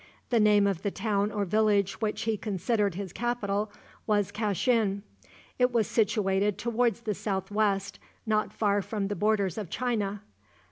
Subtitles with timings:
[0.31, 3.71] The name of the town or village which he considered his capital
[4.07, 5.03] was Kashin.
[5.59, 10.23] It was situated toward the southwest, not far from the borders of China.